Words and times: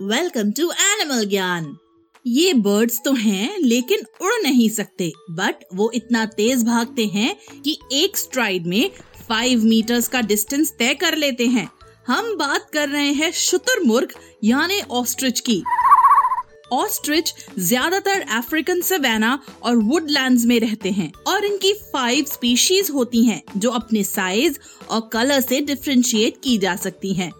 Welcome 0.00 0.50
to 0.50 0.70
animal 0.72 1.24
ज्ञान 1.24 1.64
ये 2.26 2.52
birds 2.56 3.00
तो 3.04 3.12
हैं, 3.12 3.58
लेकिन 3.58 4.04
उड़ 4.22 4.32
नहीं 4.42 4.68
सकते 4.68 5.10
बट 5.30 5.64
वो 5.74 5.90
इतना 5.94 6.24
तेज 6.26 6.62
भागते 6.64 7.04
हैं 7.06 7.34
कि 7.64 7.76
एक 7.92 8.16
स्ट्राइड 8.16 8.66
में 8.66 8.90
फाइव 9.28 9.64
मीटर्स 9.64 10.08
का 10.08 10.20
डिस्टेंस 10.22 10.72
तय 10.78 10.94
कर 10.94 11.16
लेते 11.16 11.46
हैं। 11.46 11.68
हम 12.06 12.34
बात 12.36 12.70
कर 12.72 12.88
रहे 12.88 13.12
हैं 13.12 13.30
शुतुरमुर्ग 13.32 14.12
यानी 14.44 14.80
ऑस्ट्रिच 14.92 15.40
की। 15.40 15.62
ऑस्ट्रिच 16.72 17.32
ज़्यादातर 17.58 18.20
अफ्रीकन 18.32 18.80
सवेना 18.82 19.38
और 19.62 19.76
वुडलैंड्स 19.76 20.44
में 20.44 20.58
रहते 20.60 20.90
हैं 20.90 21.12
और 21.26 21.44
इनकी 21.44 21.72
फाइव 21.92 22.24
स्पीशीज 22.24 22.90
होती 22.90 23.24
हैं, 23.24 23.42
जो 23.56 23.70
अपने 23.70 24.04
साइज़ 24.04 24.58
और 24.90 25.08
कलर 25.12 25.40
से 25.40 25.60
डिफ्रेंशिएट 25.62 26.40
की 26.44 26.56
जा 26.58 26.74
सकती 26.78 27.12
हैं। 27.14 27.30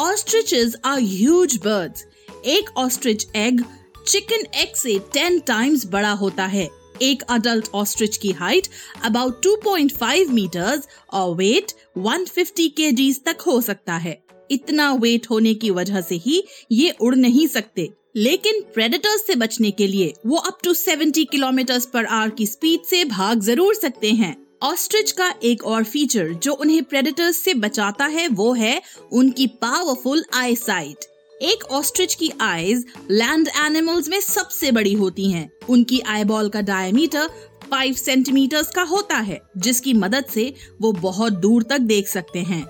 ऑस्ट्रिचेस 0.00 0.74
आर 0.84 1.00
ह्यूज 1.00 1.56
बर्ड्स 1.56 2.04
एक 2.46 2.70
ऑस्ट्रिच 2.76 3.26
एग 3.36 3.60
चिकन 4.06 4.44
एग 4.54 4.74
से 4.76 4.98
टेन 5.12 5.38
टाइम्स 5.40 5.86
बड़ा 5.86 6.10
होता 6.12 6.46
है. 6.46 6.68
एक 7.02 7.22
अडल्ट 7.22 7.68
ऑस्ट्रिच 7.74 8.16
की 8.16 8.30
हाइट 8.30 8.68
अबाउट 9.04 9.42
2.5 9.42 10.30
मीटर्स 10.30 10.88
और 11.12 11.34
वेट 11.36 11.72
150 11.98 12.68
केजीज 12.68 13.22
तक 13.24 13.40
हो 13.40 13.60
सकता 13.60 13.96
है. 13.96 14.22
इतना 14.50 14.92
वेट 14.92 15.30
होने 15.30 15.54
की 15.54 15.70
वजह 15.70 16.00
से 16.00 16.14
ही 16.14 16.42
ये 16.72 16.90
उड़ 17.00 17.14
नहीं 17.14 17.46
सकते. 17.46 17.90
लेकिन 18.16 18.60
प्रेडेटर्स 18.74 19.26
से 19.26 19.34
बचने 19.34 19.70
के 19.70 19.86
लिए 19.86 20.12
वो 20.26 20.36
up 20.36 20.58
to 20.64 20.74
70 20.74 21.24
kilometre 21.24 21.80
per 21.92 22.04
hour 22.04 22.30
की 22.30 22.46
स्पीड 22.46 22.84
से 22.84 23.04
भाग 23.04 23.40
ज़रूर 23.40 23.74
सकते 23.74 24.10
हैं. 24.12 24.43
ऑस्ट्रिच 24.64 25.10
का 25.12 25.28
एक 25.42 25.64
और 25.64 25.84
फीचर 25.84 26.28
जो 26.34 26.52
उन्हें 26.52 26.82
प्रेडेटर्स 26.84 27.36
से 27.36 27.52
बचाता 27.54 28.04
है 28.04 28.26
वो 28.28 28.52
है 28.52 28.80
उनकी 29.12 29.46
पावरफुल 29.62 30.24
आई 30.34 30.54
साइट 30.56 31.04
एक 31.42 31.64
ऑस्ट्रिच 31.70 32.14
की 32.14 32.30
आईज 32.40 32.84
लैंड 33.10 33.48
एनिमल्स 33.66 34.08
में 34.08 34.20
सबसे 34.20 34.70
बड़ी 34.72 34.92
होती 34.92 35.30
हैं। 35.30 35.50
उनकी 35.68 36.00
आईबॉल 36.00 36.48
का 36.48 36.60
डायमीटर 36.60 37.28
5 37.72 37.96
सेंटीमीटर्स 37.96 38.70
का 38.70 38.82
होता 38.82 39.16
है, 39.16 39.40
जिसकी 39.56 39.92
मदद 39.94 40.24
से 40.24 40.52
वो 40.80 40.92
बहुत 40.92 41.32
दूर 41.32 41.62
तक 41.62 41.78
देख 41.78 42.08
सकते 42.08 42.38
हैं 42.42 42.64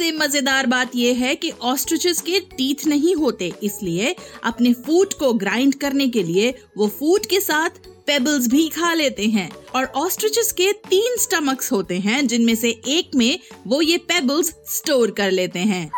सबसे 0.00 0.12
मज़ेदार 0.12 0.66
बात 0.66 0.94
यह 0.96 1.18
है 1.18 1.34
कि 1.36 1.50
ऑस्ट्रिचेस 1.62 2.20
के 2.20 2.38
टीथ 2.50 2.86
नहीं 2.86 3.14
होते, 3.16 3.52
इसलिए 3.62 4.14
अपने 4.44 4.72
फ़ूड 4.76 5.12
को 5.12 5.32
ग्राइंड 5.34 5.74
करने 5.74 6.06
के 6.08 6.22
लिए 6.22 6.50
वो 6.78 6.88
फ़ूड 6.90 7.26
के 7.26 7.40
साथ 7.40 7.86
पेबल्स 8.06 8.46
भी 8.48 8.68
खा 8.68 8.92
लेते 8.94 9.26
हैं। 9.26 9.48
और 9.74 9.84
ऑस्ट्रिचेस 9.96 10.52
के 10.52 10.72
तीन 10.88 11.16
स्टमक्स 11.20 11.70
होते 11.72 11.98
हैं, 11.98 12.26
जिनमें 12.26 12.54
से 12.54 12.70
एक 12.88 13.14
में 13.16 13.38
वो 13.66 13.82
ये 13.82 13.96
पेबल्स 14.08 14.54
स्टोर 14.68 15.10
कर 15.10 15.30
लेते 15.30 15.58
हैं। 15.60 15.90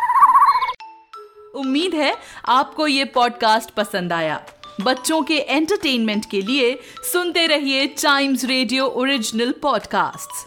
उम्मीद 1.55 1.95
है 1.95 2.15
आपको 2.51 2.87
ये 2.87 3.05
पॉडकास्ट 3.15 3.71
पसंद 3.73 4.13
आया। 4.13 4.45
बच्चों 4.81 5.21
के 5.21 5.37
एंटरटेनमेंट 5.39 6.25
के 6.31 6.41
लिए 6.41 6.77
सुनते 7.11 7.45
रहिए 7.47 7.87
टाइम्स 8.01 8.45
रेडियो 8.45 8.85
ओरिजिनल 8.87 9.53
पॉडकास्ट्स 9.61 10.45